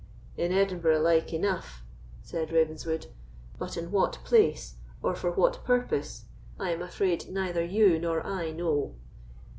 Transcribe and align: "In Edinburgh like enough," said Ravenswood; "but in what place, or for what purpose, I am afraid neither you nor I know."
"In 0.35 0.51
Edinburgh 0.51 1.01
like 1.01 1.31
enough," 1.31 1.83
said 2.23 2.51
Ravenswood; 2.51 3.05
"but 3.59 3.77
in 3.77 3.91
what 3.91 4.13
place, 4.23 4.77
or 5.03 5.13
for 5.13 5.29
what 5.31 5.63
purpose, 5.63 6.25
I 6.59 6.71
am 6.71 6.81
afraid 6.81 7.29
neither 7.29 7.63
you 7.63 7.99
nor 7.99 8.25
I 8.25 8.49
know." 8.49 8.95